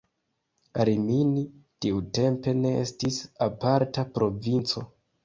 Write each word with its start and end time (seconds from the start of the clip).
Rimini 0.87 1.43
tiutempe 1.85 2.53
ne 2.63 2.71
estis 2.85 3.21
aparta 3.49 4.07
provinco. 4.17 4.85